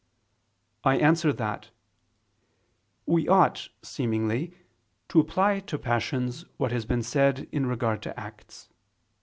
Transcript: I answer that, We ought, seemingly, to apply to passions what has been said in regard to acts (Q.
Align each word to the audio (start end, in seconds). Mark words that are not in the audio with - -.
I 0.83 0.97
answer 0.97 1.31
that, 1.31 1.69
We 3.05 3.27
ought, 3.27 3.69
seemingly, 3.83 4.55
to 5.09 5.19
apply 5.19 5.59
to 5.59 5.77
passions 5.77 6.43
what 6.57 6.71
has 6.71 6.87
been 6.87 7.03
said 7.03 7.47
in 7.51 7.67
regard 7.67 8.01
to 8.01 8.19
acts 8.19 8.65
(Q. 8.69 8.75